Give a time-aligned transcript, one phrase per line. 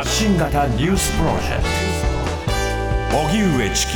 [0.00, 1.62] 発信型ニュースプロジェク
[3.10, 3.18] ト。
[3.18, 3.92] 荻上チキ。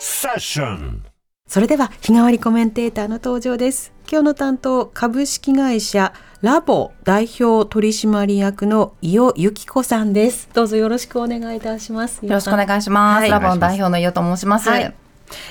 [0.00, 1.04] セッション。
[1.46, 3.92] それでは日替わりコメンテーターの登場です。
[4.10, 10.48] 今日の担当株式会社ラボ代表取締役の伊尾由紀子さんです。
[10.52, 12.26] どうぞよろしくお願いいたします。
[12.26, 13.20] よろしくお願いします。
[13.20, 13.30] はい。
[13.30, 14.68] ラボの代表の伊代と申します。
[14.68, 14.94] はい。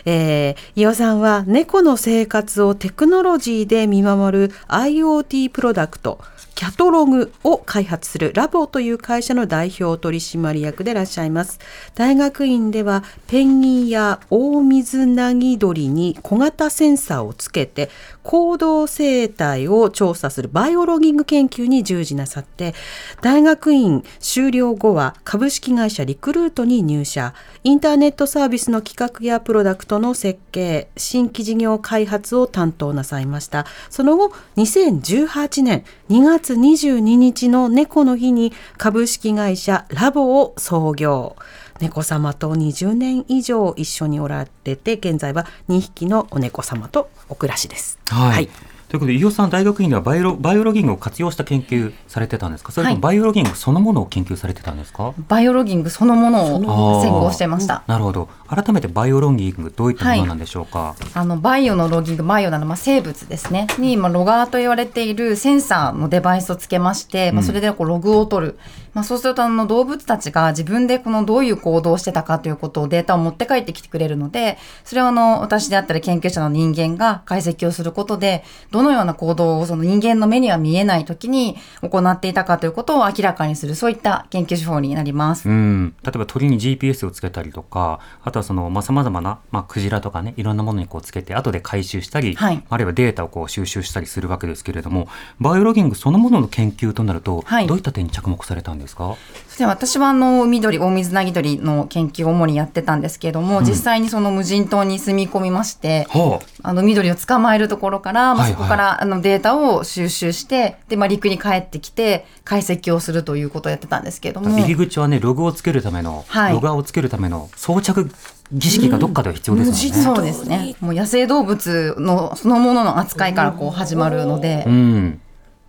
[0.06, 6.20] えー、伊尾さんは猫の生活をテクノロジーで見守る IoT プロダクト
[6.58, 11.60] キャトログを開発するラボという会社の代表取締役でいらっしゃいます。
[11.94, 17.92] 大学院ではペンギンやオオミズナギドリに小型センサーをつけて
[18.24, 22.74] 行動生態を調査するバイオロギング研究に従事なさって
[23.22, 41.36] 大学院修了後は株式会社リクルートに入社インターネットサービスの企画やプロダクトの設計新規事業開発を担当なさいましたその後2018年2月22日の猫の日に株式会社ラボを創業。
[41.80, 48.00] 猫様と20年以上一緒におられて現在は2匹のお猫様とお暮らしです。
[48.08, 48.32] はい。
[48.32, 48.50] はい。
[48.88, 52.72] ということで、伊豫さん、大学院ではバイオロバイオロギングを活用した研究されてたんですか？
[52.72, 52.96] それとはい。
[52.96, 57.84] もバイオロギングそのものを研究されてたんですか、バイオロギングそのものあをー専攻していました。
[57.86, 58.30] なるほど。
[58.50, 63.68] 改めてバイオロギング、どういったものなんでしょうか、あのバイオのロギング、バイオなのまあ生物ですね。
[63.78, 68.60] にまあロガーと言われているセンサーのデバイスをつけまして、まあそれでこうログを取る。
[68.94, 85.48] まあそうするとあの動物たちが自分でこのどういう行動をしてたかということをデータを持って帰ってきてくれるので、それをあの私であったり研究者の人間が解析をすることで、どのような行動をその人間の目には見えない時に行っていたかということを明らかにするそういった研究手法になります。
[85.48, 92.64] うん、例えば鳥に GPS をつけたりとか、あとはその、まあ、様々な、まあ、クジラとかね、いろんなものにこうつけて、後で回収したり、はい。
[92.70, 95.08] あるいはデータをこう収集したりするわけですけれども、
[95.40, 97.68] バイオロギングそのものの研究となると、はい。
[97.68, 99.16] どういった点に着目されたんですか？
[99.58, 108.52] そして私はあの海鳥大水なぎ鳥の研究を主にやってたんですけれども、実際にその無人島に住み込みまして、はあの緑を捕まえるところから、まあ、はい。
[108.52, 114.50] はいそこからあのデータを収集して、でまあ、陸に帰ってきて解析をするということをやってたんですけれども。
[114.60, 116.54] 入り口はね、ログをつけるための、はい。
[116.54, 118.12] ロガーをつけるための装着
[118.52, 120.04] 儀式がどっかでは必要ですもんね。
[120.04, 120.76] そうですね。
[120.82, 125.22] もう野生動物のそのものの扱いからこう始まるので、うん。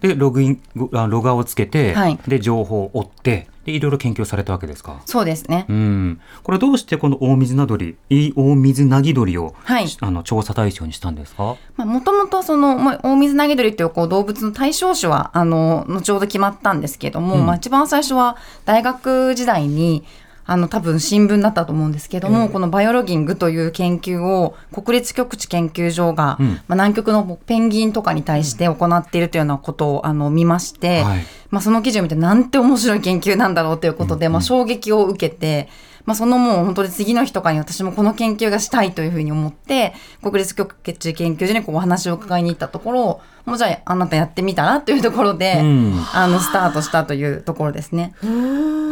[0.03, 2.19] で、ログイン、ロガーをつけて、はい。
[2.29, 5.03] で、情報を追って、で、いろいろ研究をされたわけですか？
[5.05, 6.21] そうですね、うん。
[6.43, 11.57] これどうしてこの大水などり、い大水なぎ鳥を、はいあの、調査対象にしたんですか？
[11.77, 20.05] もともとその、まあ、大水投げ鳥というこう動物の対象種は、あの、後ほど決まったんですけども、うんまあ一番最初は大学時代に、
[20.51, 26.47] あの、多分新聞だったと思うんですけども、このバイオロギングという研究を国立極地研究所が、うん。
[26.47, 31.27] まあ、南極のペンギンとかに対して行っているというようなことを、あの、見まして、はい。
[31.51, 35.69] まあその記事を見てなんて面白い研究なんだろうということで、まあ衝撃を受けて、
[36.09, 39.93] まあそのもう本当に次の日とかに私もこの研究がしたいというふうに思って、
[40.23, 48.15] 国立極地研究所にこうお話を伺いに行ったところ、もうじゃああなたやってみたらというところで、うんあのスタートしたというところですね。
[48.23, 48.27] で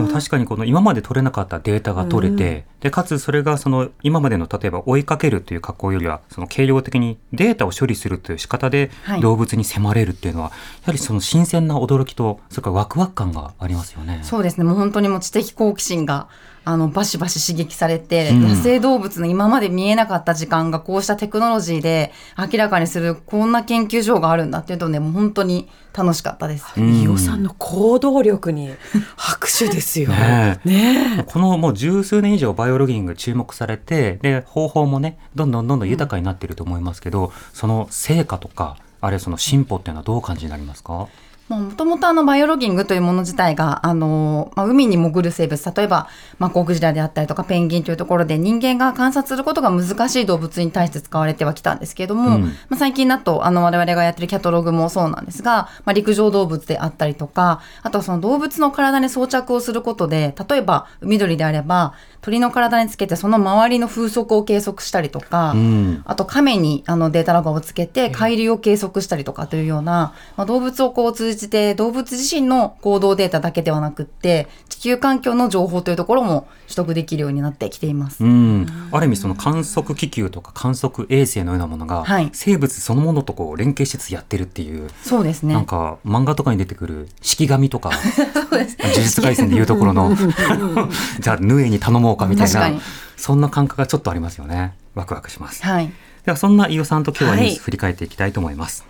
[0.03, 10.53] も確かにこの今まで取れなかったデータが取れて、でかつそれがその今までの例えば追いかけるという格好よりはその軽量的にデータを処理するという仕方ではい動物に迫れるっていうのは、や
[10.89, 14.21] はりその新鮮な驚きとそれからワクワク感がありますよね。
[14.23, 14.65] そうですね。
[14.65, 16.29] もう本当にもう知的好奇心が、
[16.69, 26.67] あの、バシバシ刺激されて、うん野生動物の今まで見えなかった時間がこうしたテクノロジーで明らかにする、こんな研究所があるんだっていうとね、もう本当に楽しかったです。
[26.77, 28.71] うん伊尾さんの行動力に
[29.17, 30.11] 拍手ですよ。
[30.11, 41.07] ねえねえ このもう十数年以上バイオロギング注目されてで方法もねどんどんどんどん豊かになっていると思いますけど、その成果とかあるいはその進歩っていうのはどうお感じになりますか？
[41.49, 46.09] もともとあのバイオロギングというもの自体が、あの、まあ、海に潜る生物、例えば、
[46.39, 52.43] マッコウクジラであったりとかペンギンというところで人間が観察することが難しい動物に対して使われてはきたんですけれども、うん。
[52.43, 66.03] まあ、最近だと、あの、我々がやってるキャタログもそうなんですが、まあ、陸上動物であったりとか、あとはその動物の体に装着をすることで、例えば海鳥であれば、鳥の体につけてその周りの風速を計測したりとか、うん。
[66.05, 78.25] あと亀にあのデータログをつけて海流を計測したりとかというような、まあ、動物をこう通じて動物自身の行動データだけではなくって地球環境の情報というところも取得できるようになってきています。
[78.25, 82.31] うん、ある意味その観測気球とか観測衛星のようなものが、はい。
[82.33, 85.55] 生物そのものとこう連携しつつやってるっていう、そうですね。
[85.55, 87.91] なんか漫画とかに出てくる式神とか
[88.51, 90.15] 呪術廻戦でいうところの
[91.21, 92.71] じゃあヌエに頼もうかみたいな
[93.17, 94.75] そんな感覚がちょっとありますよね。
[94.95, 95.65] ワクワクします。
[95.65, 95.93] はい。
[96.25, 97.57] ではそんな飯尾さんと今日はニューはい。
[97.57, 98.85] ス振り返っていきたいと思います、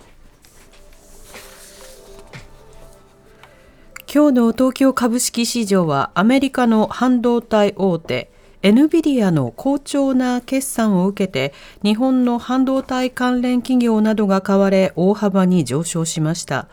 [4.09, 8.31] 今日の東京株式市場はアメリカの半導体大手
[8.61, 16.69] エヌビディアの好調な決算を受けて日本の半導体関連企業などが買われ大幅に上昇しました。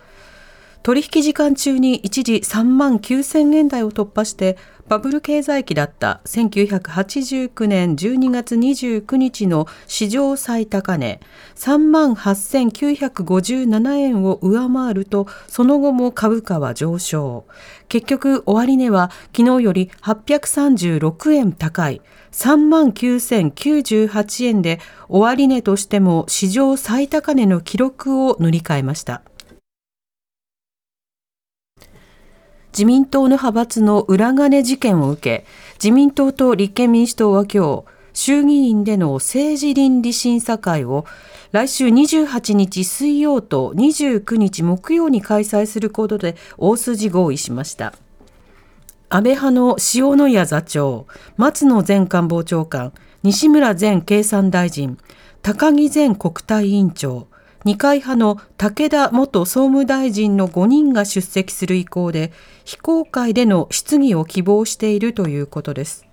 [0.84, 11.20] 取引時間中に一時3万9000円台を突破してバブル経済期だった1989年12月29日の史上最高値
[11.54, 17.46] 3万8957円を上回るとその後も株価は上昇。
[17.88, 22.02] 結局終値は昨日より836円高い
[22.32, 29.22] 3万9098円で終値としても史上最高値の記録を塗り替えました。
[32.74, 41.04] 自民党の派閥の裏金事件を受け、自民党と立憲民主党は今日、衆議院での政治倫理審査会を
[41.52, 47.94] 来週28日水曜と29日木曜に開催することで大筋合意しました。
[49.08, 51.06] 安倍派の塩野谷座長、
[51.36, 52.92] 松野前官房長官、
[53.22, 54.98] 西村前経産大臣、
[55.42, 57.28] 高木前国対委員長、
[57.64, 62.30] 二階派の武田元総務大臣の5人が出席する意向で、
[62.64, 66.06] 非公開での質疑を希望しているということです。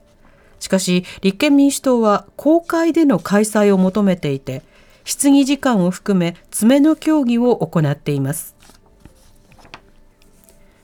[0.61, 4.61] しかし、立憲民主党は公開での開催を求めていて、
[5.03, 8.55] 質疑時間を含め詰めの協議を行っています。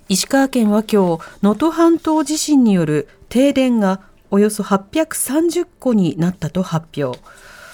[0.09, 7.17] 石川県は今日、能登半島地震による停電がおよそ830戸になったと発表。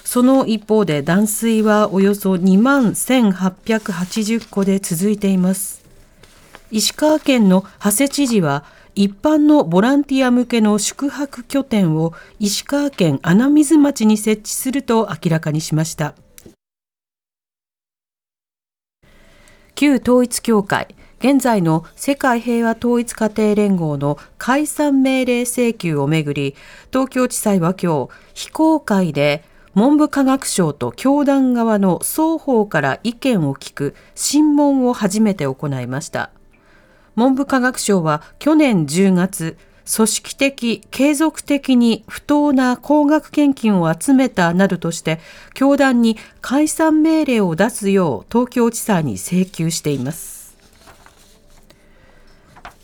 [0.03, 5.83] その一方で断水はおよそ2万1880戸で続いています。
[6.71, 8.63] 石川県の長谷知事は
[8.95, 16.13] 一般のボランティア向けの宿泊拠点を石川県穴水町に設置すると明らかにしました。
[19.75, 26.55] 旧統一教会現在の世界平和統一家庭連合の解散命令請求をめぐり
[26.91, 29.43] 東京地裁は今日非公開で
[29.75, 36.29] 文部科学省と教団側の双方から意見を聞く審問を初めて行いました。
[37.15, 39.57] 文部科学省は去年10月、
[39.95, 45.19] 組織的、継続的に不当な高額献金を集めたなどとして、
[45.55, 50.55] 教団に解散命令を出すよう東京地裁に請求しています。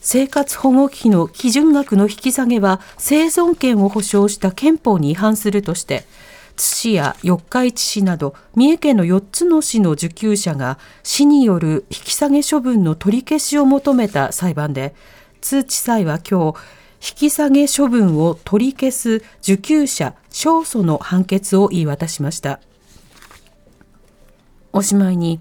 [0.00, 6.04] 生活保護費の基準額の引き下げは生存権を保障した憲法に違反するとして、
[6.60, 14.94] 津市や四日市市など三重県の4つの市の受給者が市による引き下げ処分の取り消しを求めた裁判で
[15.40, 16.58] 津地裁は今日
[17.02, 22.60] 引き下げ処分を取り消す受給者勝訴の判決を言い渡しました。
[24.74, 25.40] おしまいに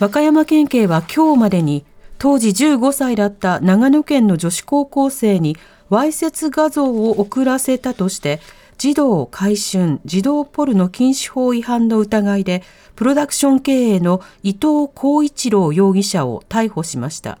[0.00, 1.86] 和歌山県警は今日までに
[2.18, 5.56] 当時15歳だった長野県の女子高校生に
[5.88, 8.40] わいせつ画像を送らせたとして
[8.82, 12.64] 児童買春児童ポルノ禁止法違反の疑いで
[12.96, 17.38] プロダクション経営の伊藤浩一郎容疑者を逮捕しました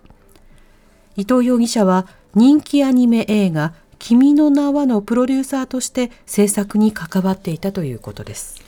[1.16, 2.06] 伊藤容疑者は
[2.36, 8.62] 人気アニメ映画君の名はのプロデューサーとして制作に関わっていたということです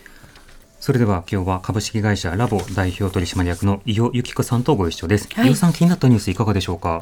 [0.81, 5.29] それでは今日は株式会社ラボ代表取締役の伊予由紀子さんとご一緒です。
[5.33, 7.01] はい、伊予さん気になったニュースいかがでしょうか？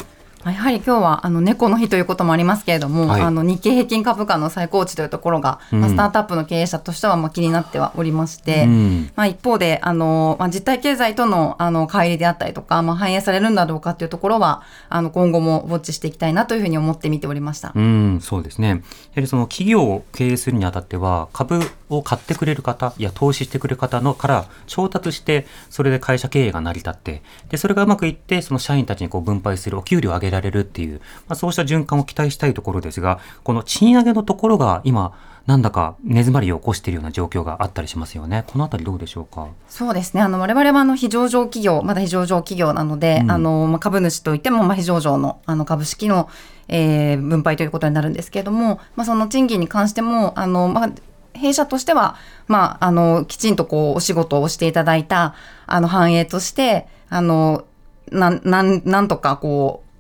[0.51, 17.73] やはり今日はあの猫の日ということもありますけれども、はい、あの日経平均株価の最高値というところが、うん、まあ、スタートアップの経営者としてはまあ気になってはおりまして、うん、まあ、一方であの、まあ、実体経済とのあの乖離であったりとか、まあ、反映されるんだろうかというところはあの今後もウォッチしていきたいなというふうに思って見ておりました。
[17.75, 18.69] うん、そうですね。
[18.69, 18.83] やは
[19.17, 35.13] りその企業を経営するにあたっては株を買ってくれる方や投資してくれる方のから調達してそれで会社経営が成り立ってでそれがうまくいってその社員たちにこう分配するお給料を上げられるっていうまあ、そうした循環を期待したいところですが、この賃上げのところが今、
[35.47, 38.45] なんだか根詰まりを起こしているような状況があったりしますよね。
[38.47, 39.49] このあたりどうでしょうか？
[39.69, 40.23] そうですね。
[40.23, 46.29] あの我々はあの非上場企業、まだ非上場企業なので、うん、あのまあ株主といってもまあ非上場のあの株式の、
[46.69, 50.91] えー、分配ということになるんですけれども、まあその賃金に関してもあのまあ
[51.35, 55.35] 弊社としては、まあ、あの、きちんとこう、お仕事をしていただいた、
[55.67, 57.65] あの、反映として、あの、
[58.11, 59.92] なん、なん、なんとかこう、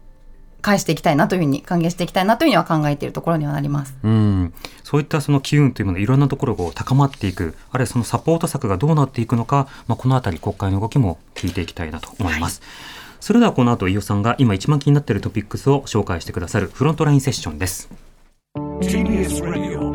[0.62, 3.94] 返していきたいなというふうに還元していきたいなというふうには考えているところにはなります。
[4.02, 4.54] うん、
[4.84, 12.60] そういったその機運というものいろんなところが高まっていく、あるいはそのサポート策がどうなっていくのか、まあ、このあたり国会の動きも聞いていきたいなと思います。
[12.60, 12.68] はい、
[13.20, 17.90] それではこの後飯尾さんが今一番気になっているトピックスを紹介してくださるフロントラインセッションです。
[18.54, 19.92] TBS ラジオ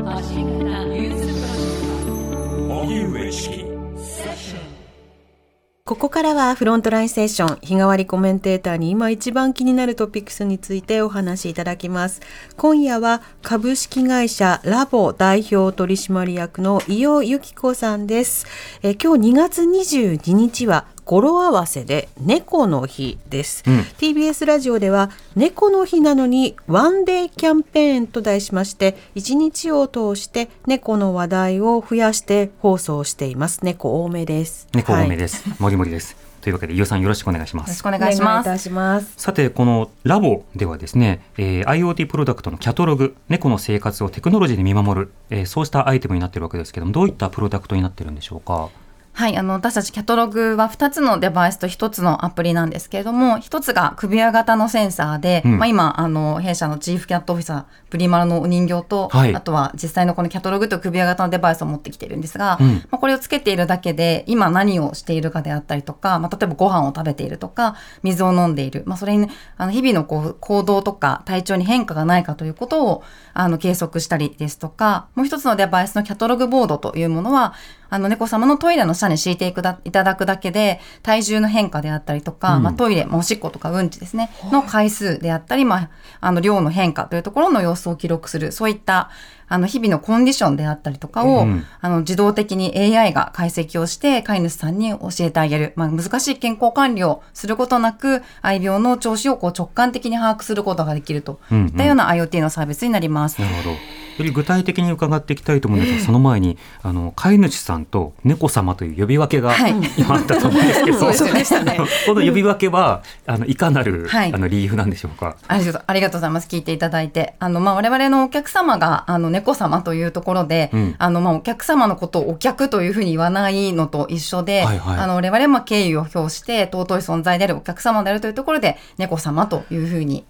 [5.87, 12.19] ここからはフロントラインセッション日替わりコメンテーターに今一番気になるトピックスについてお話しいただきます。
[12.57, 18.47] 今夜は株式会社ラボ代表取締役の伊予由紀子さんです。
[18.83, 35.45] え今日2月22日は語呂合わせで猫の日です、うん TBS ラジオでは猫の日なのにワンデーキャンペーンと題しまして一日を通して猫の話題を増やして放送しています猫多めです猫多めはいです。
[35.59, 36.15] もりもりです。
[36.41, 37.69] というわけで、伊予さんよろしくお願いします。
[37.69, 38.45] よろしくお願いします。
[38.45, 48.69] お願いいたしますさて、このラボではですね、えー IoT プロダクトのキャトログ、猫の生活をテクノロジーで見守る、えーそうしたアイテムになっているわけですけども、どういったプロダクトになっているんでしょうか？
[49.17, 55.57] はい、あの私たちキャトログは2つのデバイスと1つのアプリなんですけれども1つが首輪型のセンサーで、うん。
[55.57, 59.33] まあ、今あの弊社のチーフキャットオフィサープリマルのお人形と、はい。
[59.33, 62.67] あとは実際のこのキャトログと首輪型のデバイスを持ってきているんですが、うん。
[62.67, 73.03] まあ、これをつけているだけで今何をしているかであったりとか、まあ、例えばご飯を食べているとか水を飲んでいる、まあ、それにあの日々のこう行動とか体調に変化がないかということを
[73.39, 77.53] あの計測したりですとかもう一つのデバイスのキャトログボードというものは
[77.89, 82.63] あの猫様のトイレの下に敷いていくだいただくだけで体重の変化であったりとか、うん。
[82.63, 85.89] まあ、トイレ、まあおしっことかうんちですねの回数であったり、まあ、
[86.19, 89.11] あの量の変化というところの様子を記録するそういった
[89.49, 103.39] あの日々のコンディションであったりとかを、うんあの自動的に AI が解析をして飼い主さんに教えてあげる、まあ、難しい健康管理をすることなく愛病の調子をこう直感的に把握することができるといったような IoT のサービスになります。
[103.41, 103.75] なるほど。
[104.19, 115.35] より具体的に伺っていきたいと思うんですが、その前にあの飼い主さんと猫様という呼び分けがはい今あったと思うんですけど、 そうですよねこの呼び分けはあのいかなる、はいあの理由なんでしょうか？
[115.47, 116.47] ありがとうありがとうございます。
[116.47, 117.35] 聞いていただいて。
[117.39, 130.25] あの、まあ、我々のお客様が、あの、猫様というところで、うんあの、まあ、お客様のことをお客というふうに言わないのと一緒で、はいはいあの、我々も敬意を表して、尊い存在であるお客様であるというところで、猫様というふうに、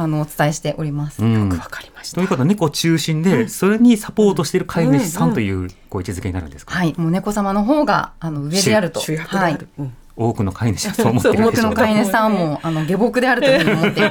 [0.00, 1.20] あの、お伝えしております。
[1.22, 6.72] うんわかりましたということは猫中心で、それにサポートしている飼い主さんというこう位置づけになるんですか？
[6.74, 6.94] はい。
[6.96, 9.00] もう猫様の方が、あの、上であると。
[9.00, 9.58] 主役ではい。
[9.78, 11.76] うん多くの飼い主はそう思ってる多でしょうか？
[11.76, 14.00] くの飼い主さんも、あの、下僕であるというふうに思って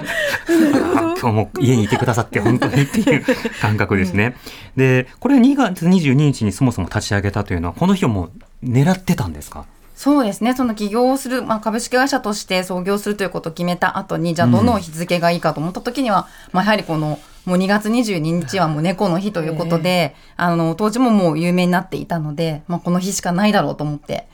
[0.50, 3.26] 今日も家にいてくださって本当にっていう
[3.62, 4.38] 感覚ですね。
[4.78, 8.30] で、これ2月22日にそもそも立ち上げたというのは、この日をも
[8.64, 9.66] う狙ってたんですか？
[9.98, 24.28] そうですね、その起業をする、まあ、株式会社として創業するということを決めた後に、じゃあどの日付がいいかと思った時には、まあ、やはりこの、もう2月22日はもう猫の日ということで、あの、当時ももう有名になっていたので、まあ、この日しかないだろうと思って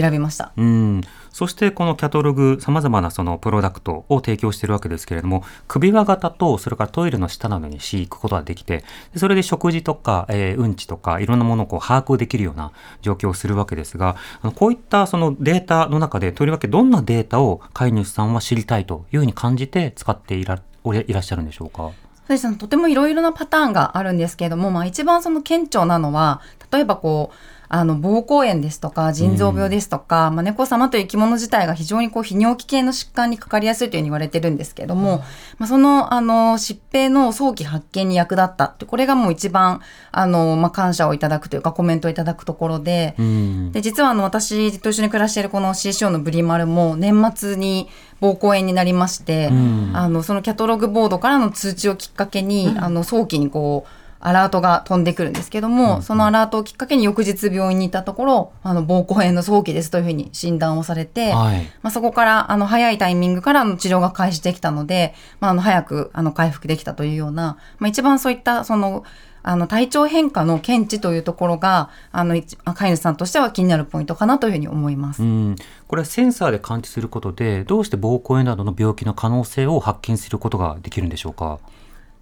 [0.00, 0.52] 選びました。
[0.56, 1.00] うん、
[1.32, 14.16] そしてこのキャトログさまざまなそのプロダクトを提供しているわけですけれども首輪型とそれからトイレの下などに敷くことができてでそれで食事とか、えーうんちとかいろんなものをこう把握できるような状況をするわけですが
[14.54, 21.92] こういったそのデータの中でとりわけどんなデータを飼い主さんは知りたいというふうに感じて使っていらいらっしゃるんでしょうか？
[22.26, 26.40] そうですねとてもいろいろなパターンがあるんですけれども、まあ、一番その顕著なのは
[26.72, 27.36] 例えばこう
[27.68, 35.18] あの膀胱炎ですとか腎臓病ですとか、まあ、猫様という生き物自体が非常にこう泌尿器系の疾患にかかりやすいというふうに言われてるんですけれども、
[35.58, 39.80] まあ、そのあの疾病の早期発見に役立ったってこれがもう一番
[40.12, 43.14] あの、まあ、感謝をいただくというかコメントをいただくところで。
[43.18, 43.72] うん。
[43.72, 47.88] で実はあの私と一緒に暮らしているこの CCO のブリマルも年末に
[48.20, 49.90] 膀胱炎になりまして、うん。
[49.94, 69.04] あのそのキャトログボードからの通知をきっかけに、あの早期にこうアラートが飛んでくるんですけども、そのアラートをきっかけに翌日病院に行ったところあの膀胱炎の早期ですというふうに診断をされて、はいまあ、そこからあの早いタイミングからの治療が開始できたので、まあ、あの早くあの回復できたというような、まあ、一番そういったその
[69.44, 75.22] あの体調変化の検知というところがあの一飼い主さんとしては気になるポイントかなというふうに思います。
[75.22, 75.56] うん、
[75.86, 81.60] これはセンサーで感知することでどうして膀胱炎などの病気の可能性を発見することができるんでしょうか？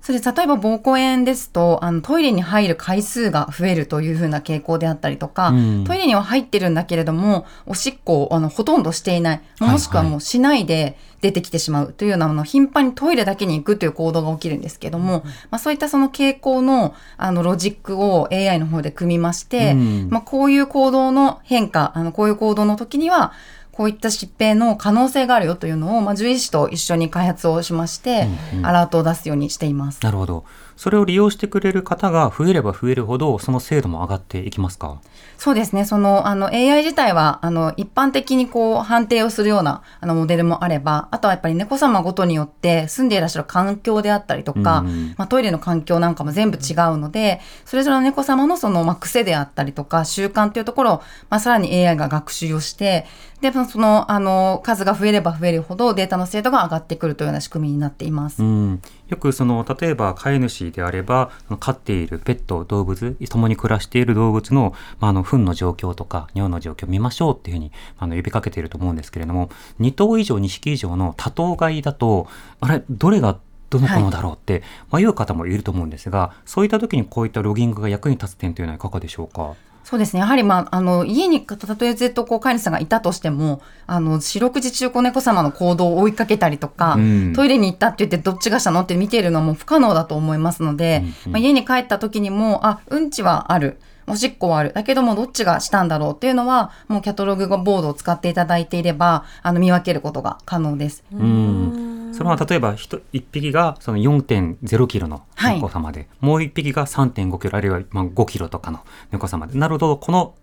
[0.04, 5.84] それ例えば膀胱炎ですとあのトイレに入る回数が増えるというふうな傾向であったりとか、うん。
[5.84, 9.40] トイレには入ってるんだけれどもおしっこをあのほとんどしていない。
[9.60, 20.08] はいもしくはもうしないで出てきてしまうというようなもの頻繁にトイレだけに行くという行動が起きるんですけども、まあ、そういったその傾向のあのロジックを AI の方で組みまして、うん。
[20.10, 23.32] まあ、こういう行動の変化あのこういう行動の時には
[23.74, 28.28] こういった疾病の可能性があるよというのを、まあ、獣医師と一緒に開発をしまして、
[28.62, 30.00] アラートを出すようにしています。
[30.02, 30.44] なるほど。
[30.76, 35.00] それを利用してくれる方が増えれば増えるほどその精度も上がっていきますか？
[35.36, 35.84] そうですね。
[35.84, 50.96] その、あの、AI 自体は、あの、一般的にこう、判定をするような、あの、モデルもあれば、あとはやっぱり猫様ごとによって、住んでいらっしゃる環境であったりとか、うんまあ、トイレの環境なんかも全部違うので、それぞれの猫様のその、まあ、癖であったりとか、習慣というところを、
[51.28, 53.04] まあ、さらに AI が学習をして、
[53.40, 58.42] で、そのあの数が増えれば増えるほどデータの精度が上がってくるというような仕組みになっています。
[58.42, 61.30] うん、よくその例えば飼い主であれば
[61.60, 72.28] 飼っているペット動物共に暮らしている動物の,、まあ、あの糞の状況とか尿の状況を見ましょうっていうふうにあの呼びかけていると思うんですけれども2頭以上2匹以上の多頭飼いだと
[72.60, 73.38] あれどれが
[73.70, 79.56] どの子のだろうって迷う方もいると思うんですが、そういった時にこういったロギングが役に立つ点というのはいかがでしょうか？
[79.84, 80.20] そうですね。
[80.20, 93.78] やはり、まあ、あの、家に、たとえずっとこう、飼い主さんがいたとしても、あの、四六時中子猫様の行動を追いかけたりとか、うんトイレに行ったって言ってどっちがしたのって見ているのはもう不可能だと思いますので、うんうんまあ、家に帰った時にも、あ、うんちはある。
[94.06, 94.72] おしっこはある。
[94.72, 101.04] だけども、どっちがしたんだろうっていうのは、もうキャタログボードを使っていただいていれば、あの、見分けることが可能です。
[101.12, 101.83] うん
[102.16, 108.80] それは例えばひと一匹がその4.0キロの猫様で、もう一匹が3.5キロあるいはまあ5キロとかの
[109.10, 109.58] 猫様で。
[109.58, 110.34] なるほどこの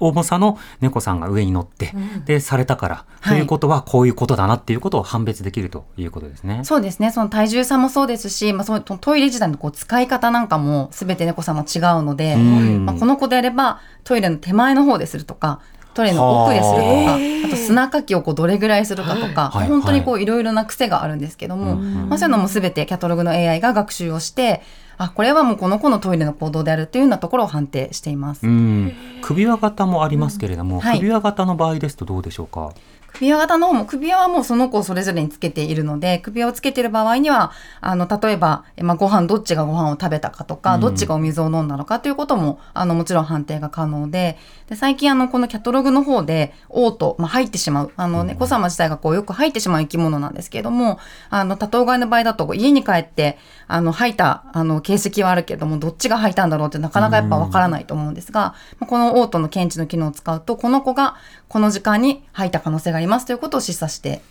[0.00, 1.92] 重さの猫さんが上に乗って、
[2.24, 3.36] でされたから、はい。
[3.36, 6.60] ということはこういうことだなっていうことを判別できるということですね。
[6.64, 7.10] そうですね。
[7.10, 12.86] その体重差もそうですし、まあ、そのトイレ自体のこう使い方なんかも全て猫様違うので、うん。
[12.86, 15.60] まあ、この子であればトイレの手前の方でするとか、
[15.94, 17.46] トイレの奥でするとか、はあ。
[17.46, 19.68] あと砂かきをこうどれぐらいするかとか、はい。
[19.68, 20.28] 本当にこうい。
[20.28, 24.60] ろいろな癖があるんですけども、まあ、そういうのも全てキャタログの AI が学習をして、
[24.98, 28.46] あ、これはもうこの子のトイレの行動であるっていうようなところを判定しています。
[28.46, 28.92] うん、
[29.22, 30.98] 首輪型もありますけれども、はい。
[30.98, 32.72] 首輪型の場合ですとどうでしょうか？
[33.12, 40.80] 首輪型の方も、首輪はもうその子それぞれにつけているので、首輪をつけている場合には、あの、例えば、えまあ、ご飯、どっちがご飯を食べたかとか、うん。
[40.80, 44.38] どっちがお水を飲んだのかということも、あの、もちろん判定が可能で、
[44.68, 50.98] で、最近あの、このキャタログの方で、嘔吐、まあ、入ってしまう、あの、猫様自体がこう、よく入ってしまう生き物なんですけれども、
[51.30, 53.38] あの、多頭飼いの場合だと、家に帰って、
[53.68, 61.16] あの、吐いた、あの、形跡はあるけれども、どっちが吐いたんだろうってなかなかやっぱわからないと思うんですが、まあこの嘔吐の検知の機能を使うと、この子が
[61.48, 64.22] この時間に吐いた可能性がありますということを示唆して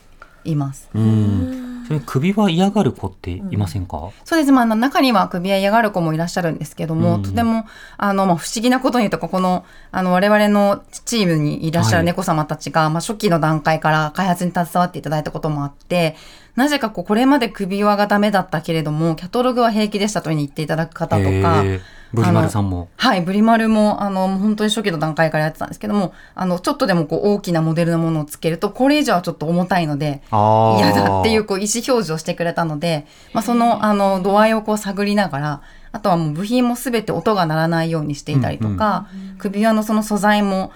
[0.43, 0.89] います。
[0.95, 4.09] うん、首輪嫌がる子っていませんか？
[4.25, 4.51] そうです。
[4.51, 7.65] まあ、中には首輪嫌がる子もいらっしゃるんですけども、うんとても、
[7.97, 16.15] あの、まあ、不思議なことにとか、この、あの、我々のチームにいらっしゃはいる猫様たちが、まあ、初期の段階から開発に携わっていただいたこともあって、
[16.57, 21.63] なぜかこう、これまで首輪がダメだったけれども、キャタログは平気でしたというふうに言っていただく方とか、
[22.11, 22.89] ブリマルさんも。
[22.97, 40.71] はい、ブリマルも、あの、本当に初期の段階からやってたんですけども、あの、ちょっとでもこう、大きなモデルのものをつけると、これ以上はちょっと重たいので、嫌だっていうこう意思表示をしてくれたので、まあ、そのあの度合いをこう探りながらあとはもう部品もすべて音が鳴らないようにしていたりとか、首輪のその素材も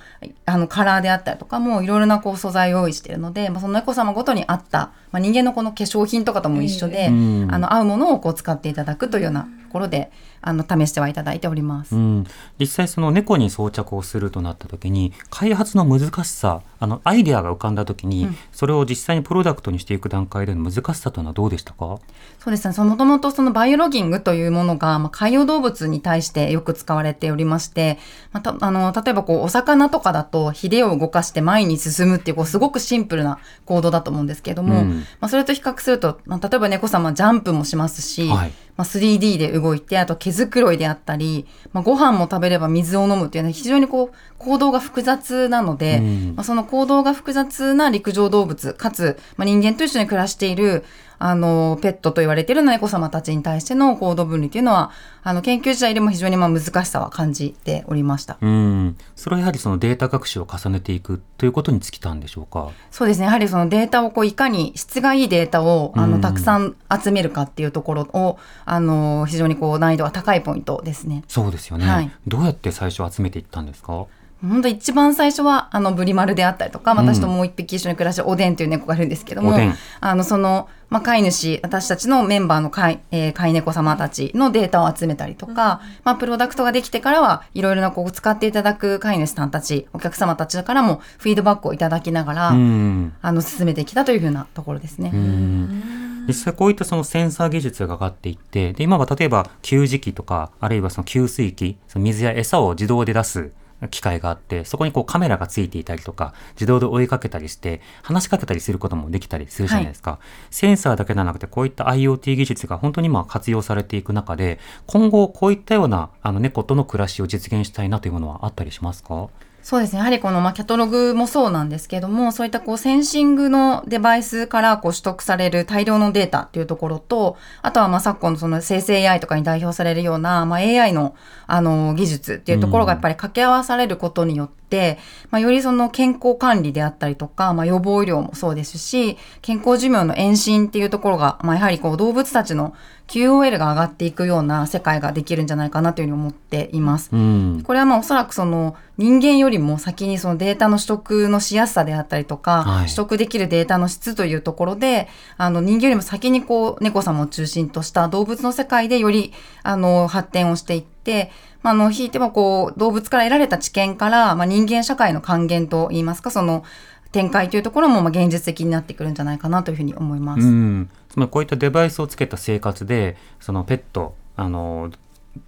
[0.45, 7.47] あのカラーであったりとかもいろいろなこう素材を用意しているので、まあ、その猫様ごとに合った、まあ、人間のこの化粧品とかとも一緒で、うん。
[7.51, 11.95] あの合うものをこう使っていただくというようなところであの試してはいただいております。
[11.95, 12.25] うん、
[12.59, 21.99] 実際その猫に装着をするとなった時に開発の難しさあのアイデアが浮かんだ時に、それを実際にプロダクトにしていく段階での難しさというのはどうでしたか？
[22.39, 22.73] そうですね。
[22.73, 27.99] そのもともとそのバイオロギングというものが、まあ、海洋動物に対してよく使われておりまして、
[28.31, 34.99] また、あの、例えばこう、お魚とかだと、ヒレを動かして前に進むっていう、こう、すごくシンプルな行動だと思うんですけれども、うん。
[35.19, 46.33] まあ、それと比較すると、まあ、例えば猫様ジャンプもしますし、はいまあ、3D で動いて、あと毛づくろいであったり、まあ、ご飯も食べれば水を飲むっていうのは非常にこう、行動が複雑なので、うん。
[46.35, 50.83] まあ、その行動が複雑な陸上動物、かつ、まあ、人間と一緒に暮らしている、
[51.23, 54.91] あの、ペットと言われている猫様たちに対しての行動分離というのは、
[55.23, 58.37] あの、研究自体でも非常にまあ難しさは感じておりました。
[58.41, 62.69] うんそれはやはりそのデータ学習を重ねていくということに尽きたんでしょうか？
[62.89, 63.25] そうですね。
[63.25, 71.23] やはりそのデータをこういかに質がいいデータをあのうんたくさん集めるかっていうところをあの非常にこう難易度が高いポイントですね。
[71.27, 74.05] そうですよね、はいどうやって最初集めていったんですか？
[74.43, 76.97] 本当一番最初はあのブリマルであったりとか、ん。
[76.97, 93.13] 私ともう一匹一緒に暮らしおでんという猫がいるんですけどもおでん、あのそのまあ飼い主私たちのメンバーの飼い,、えー飼い猫様たちのデータを集めたりとか、まあプロダクトができてからはいろいろなこう使っていただく飼い主さんたちお客様たちからもフィードバックをいただきながら、うん。
[93.21, 95.11] あの進めてきたというふうなところですね。
[95.13, 96.01] うん。
[96.27, 103.51] 実際こういったそのセンサー技術が上がっていってで今は例えば給餌器とかあるいはその給水器その水や餌を自動で出す
[103.89, 119.29] 機械があってそこにこうカメラがついていたりとか自動で追いかけたりして話しかけたりすることもできたりするじゃないですか、センサーだけではなくてこういった IoT 技術が本当に今活用されていく中で今後こういったようなあの猫との暮らしを実現したいなというものはあったりしますか？
[119.63, 119.99] そうですね。
[119.99, 134.97] やはりこの、まあ、キャタログもそうなんですけども、そういったこう、センシングのデバイスからこう取得される大量のデータっていうところと、あとはまあ、昨今のその生成 AI とかに代表されるような、まあ、AI の、あの、技術っていうところがやっぱり掛け合わされることによって、って、
[135.29, 142.73] まあ、よりその健康管理であったりとか、まあ、予防医療もそうですし、健康寿命の延伸っていうところが、まあ、やはりこう動物たちの
[143.11, 147.09] QOL が上がっていくような世界ができるんじゃないかなというふうに思っています。
[147.11, 147.61] うん。
[147.65, 161.31] これはまあおそらくその人間よりも先にそのデータの取得のしやすさであったりとか、はい取得できるデータの質というところで、あの人間よりも先にこう猫様を中心とした動物の世界でよりあの発展をしていって、
[161.63, 166.63] まあ、あの、ひいてもこう動物から得られた知見から、まあ、人間社会の還元といいますか、その
[167.11, 170.41] 展開というところもまあ現実的になってくるんじゃないかなというふうに思います。
[170.41, 174.91] うん、つまりこういったデバイスをつけた生活でそのペットあの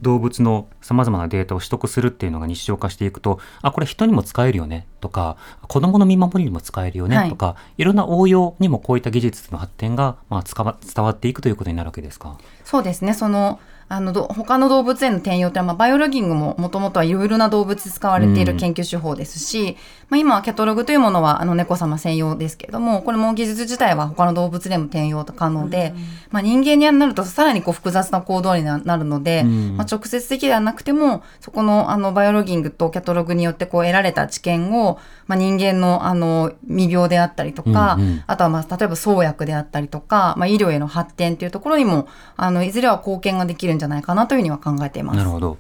[0.02, 5.36] 動物のさまざまなデータを取得するっていうのが日常化していくとあこれ人にも使えるよねとか
[5.68, 12.38] 子どもの見守りにも使えるよねはいとか、い、ろんな応用にもこういった技術の発展が、まあ、伝わっていくということになるわけですか？
[12.64, 13.14] そうですね。
[13.14, 19.78] その、あの、ど他の動物への転用って、まあ、バイオロギングももともとはいろいろな動物で使われている研究手法ですし、
[20.10, 25.94] まあ、今はキャトログというものは、あの、猫様専用ですけれども、これも技術自体は他の動物でも転用可能で、
[26.32, 29.78] まあ、人間になるとさらにこう複雑な行動にななるので、うん。
[29.78, 38.24] まあ、直接的ではなくても、そこの、あの、バイオロギングとキャトログによってこう得られた知見を、まあ、人間の、あの、未病であったりとか、うんうん。
[38.28, 45.18] あとはまあ例えば創薬であったりとか、まあ、医療への発展というところにもあのいずれは貢献ができるんじゃないかなというふうには考えています。
[45.18, 45.58] なるほど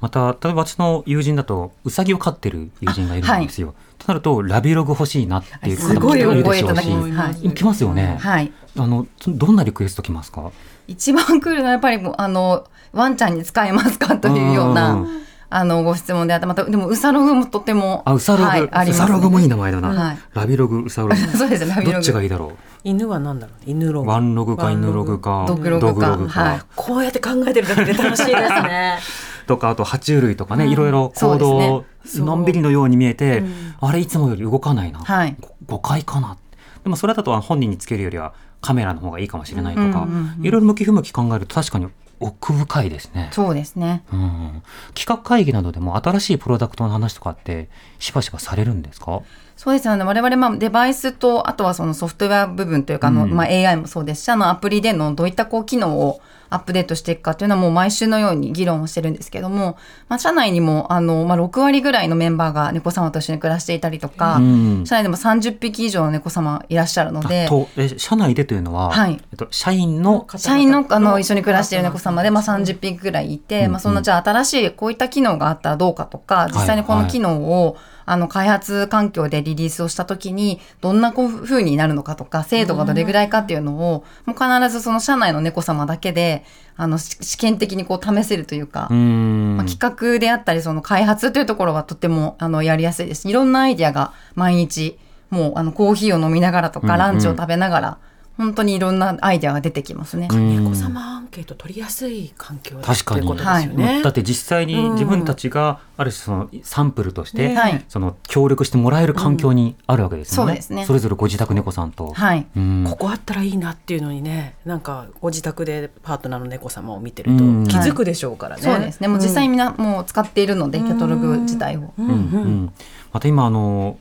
[0.00, 3.74] また例えば私の友人だとウサギを飼ってる友人がいるんですよ。
[3.96, 7.12] となるとラビログ欲しいなっていう方もすごいいるでしょうしただきます。
[7.12, 8.18] はい来ますよね。
[8.20, 8.52] はい。
[8.78, 10.52] あのそどんなリクエスト来ますか？
[10.86, 14.18] 一番来るのはやっぱりもうあのワンちゃんに使えますか？
[14.18, 15.08] というよううなん
[15.56, 20.18] あのご質問であってまたでもウサログもとてもあウサログ、はい、ありウます、サログもいい名前だな、はい。
[20.34, 21.92] ラビログウサログそうですねラビログ。
[21.94, 22.52] どっちがいいだろ
[22.84, 23.56] 犬は何だろう？
[23.64, 24.10] 犬ロうグ。
[24.10, 25.46] ワンログか犬ログか。
[25.48, 26.28] ドッグログか。
[26.28, 26.60] はい。
[26.76, 28.98] こうやって考えてるだけで楽しいですね。
[29.48, 31.84] とかあと爬虫類とかね、いろいろそうです行動ね
[32.26, 33.42] のんびりのように見えて、
[33.80, 35.36] あれいつもより動かないな、はい。
[35.40, 36.36] ご誤解かな。
[36.84, 41.88] でもそれだと本人につけるよりはカメラの方がいいかもしれないとか、うんうんうんいろいろ向き不向き考えると確かに
[42.20, 43.28] 奥深いですね。
[43.32, 44.02] そうですね。
[44.12, 44.62] うん、
[44.94, 49.22] 企画会議などでも新しいプロダクトの話とかってしばしばされるんですか？
[49.56, 50.04] そうですよね。
[50.04, 59.76] 我々、まあ、デバイスと、あとはそのソフトウェア部分というか、あの、うんまあ、AI もそうですし、あの、アプリでのどういったこう、機能をアップデートしていくかというのはもう毎週のように議論をしてるんですけども、
[60.08, 64.84] まあ、社内にも、あの、まあ、6割ぐらいのメンバーが猫様と一緒に暮らしていたりとか、うん。
[64.86, 69.20] 社内でも30匹以上の猫様いらっしゃるので、とえ社内でというのは、はい。
[69.32, 73.72] えっと、社員の社員のあの一緒に暮らしている猫様で、まあ、30匹ぐらいいて、うん。
[73.72, 86.44] まあ、そのじゃあ新しいこういった機能があったらどうかとか実際にこの機能を、あの開発環境でリリースをした時にどんなこう風になるのかとか精度がどれぐらいかっていうのをもう必ずその社内の猫様だけで
[86.76, 88.88] あのし試験的にこう試せるというか。
[88.90, 89.56] うん。
[89.56, 93.28] まあ、企画であったりその開発というところはとてもあのやりやすいです。
[93.28, 94.98] いろんなアイディアが毎日
[95.30, 97.98] もうあのコーヒーを飲みながらとかランチを食べながら、
[98.36, 100.28] 本当にいろんなアイディアが出てきますね。
[100.30, 100.64] うん。
[100.64, 104.02] 猫様アンケート取りやすい環境だ確かにということですよね。
[104.02, 107.54] だって実際に自分たちがある種そのサンプルとして、ね。
[107.54, 107.84] はい。
[107.88, 110.52] その協力してもらえる環境にあるわけですよね。
[110.52, 110.84] そうですね。
[110.84, 112.12] それぞれご自宅猫さんと。
[112.12, 112.46] はい。
[112.56, 112.84] うん。
[112.88, 117.66] ここあったらいいなっていうのにねなんかご自宅でパートナーの猫様を見てるとうん。
[117.66, 118.62] 気づくでしょうからね。
[118.62, 119.08] そうですね。
[119.08, 119.58] もう実際にみん。
[119.58, 121.94] なもう使っているので、キャタログ自体を。
[121.98, 122.06] うん。
[122.06, 122.72] うんうん。
[123.12, 123.98] また今あの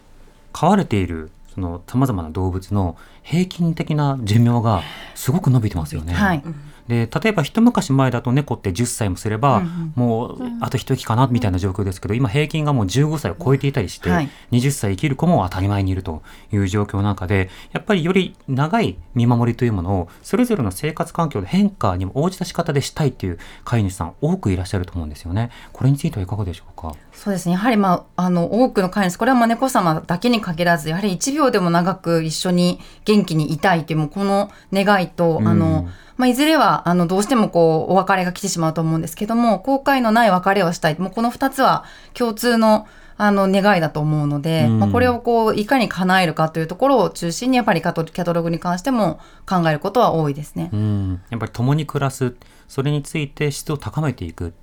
[0.52, 4.84] 飼われているそのさまざまな動物の平均的な寿命が
[5.16, 6.14] すごく伸びてますよね。
[6.14, 6.44] はい。
[6.88, 9.62] で例えば一昔前だと猫って10歳もすれば、
[9.96, 16.22] もうあと一息かなみたいな状況ですけど今平均がもう15歳を超えていたりして、はい20歳生きる子も当たり前にいると
[16.54, 25.50] いう状況の中でやっぱりより長い見守りというものをそれぞれの生活環境の変化にも応じた仕方でしたいっていう飼い主さん多くいらっしゃると思うんですよね。
[25.74, 26.96] これについてはいかがでしょうか？
[27.16, 27.54] そうですね。
[27.54, 41.00] やはりまあ、あの、多くの飼い主、これはまあ猫様だけに限らず、やはり1秒でも長く一緒に元気にいたいという、もうこの願いと、うんあの、まあ、いずれは、あの、どうしてもこう、お別れが来てしまうと思うんですけども、後悔のない別れをしたい。
[41.00, 50.70] もうこの2つは共通の、あの、願いだと思うので、うんまあ、これをこう、いかに叶えるかというところを中心に、やっぱりカトキャタログに関しても考えることは多いですね。
[50.74, 52.36] うん、やっぱり共に暮らす
[52.68, 54.54] それについて質を高めていく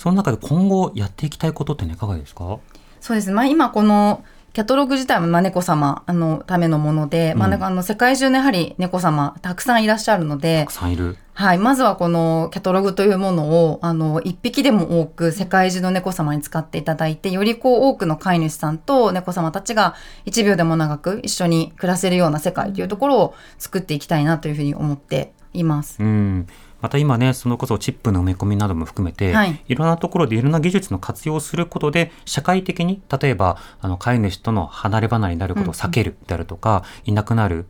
[0.00, 2.58] その中で今後やっていきたいことってのはいかがですか？
[3.02, 3.34] そうですね。
[3.34, 11.18] まあ今このキャタログ自体もまあ猫様あのためのもので、まあうんなんかあの世界中のやはり猫様たくさんいらっしゃるのでたく、さんいる。
[11.34, 26.02] はい、まずはこのキャタログというものをあの一匹でも多く世界中の猫様に使っていただいて、よりこう多くの飼い主さんと猫様たちが1秒でも長く一緒に暮らせるような世界というところを作っていきたいなというふうに思っています。
[26.02, 26.46] うん、
[26.80, 29.62] また今ね、そのこそチップの埋め込みなども含めて、はい。
[29.68, 37.66] いろんなところでいろんな技術の活用をすることで、社会的に、例えば、あの、飼い主との離れ離れになることを避けるであるとか、いなくなる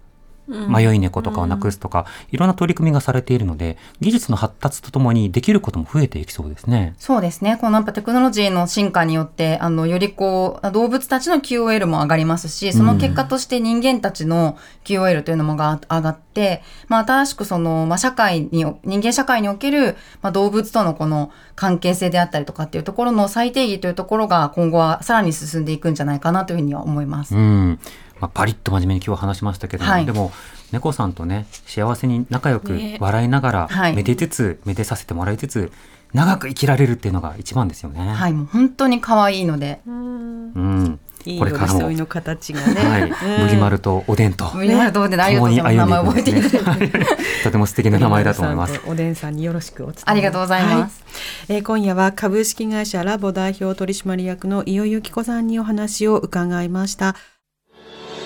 [0.51, 6.95] 迷い猫とかをなくすとか、いろんな取り組みがされているので、技術の発達とともにできることも増えていきそうですね。
[6.99, 7.57] そうですね。
[7.61, 27.37] このやっぱテクノロジーの進化によって、あの、よりこう、動物たちの QOL も上がりますし、その結果として人間たちの QOL というのもが上がって、まあ、新しくその、まあ、社会に、人間社会における、まあ、動物とのこの関係性であったりとかっていうところの再定義というところが今後はさらに進んでいくんじゃないかなというふうには思います。
[27.37, 27.79] うん。
[28.21, 30.33] まあ、パリッと真面目に今日は話しましたけども、はいでも、
[30.73, 35.73] 猫さんとね、幸せに仲良くね笑いながら、はいめでつつ、めでさせてもらいつつ、
[36.13, 38.01] 長く生きられるっていうのが一番ですよね。
[38.01, 41.01] はい、もう本当に可愛いので、うん。
[41.25, 42.75] いいこれからもの形がね。
[42.81, 43.03] はい。
[43.03, 43.07] う
[43.43, 44.51] ん麦丸とおでんと。
[44.55, 45.77] 麦わらどうでありがとうございます。
[45.77, 47.07] 名前覚えていただいて。
[47.45, 48.81] とても素敵な名前だと思います。
[48.87, 51.03] おでんさんによろしくお伝えありがとうございます
[51.49, 57.15] はいえー今夜は株式会社ラボ代表取締役の伊予由紀子さんにお話を伺いました。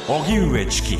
[0.06, 0.98] 荻上チキ。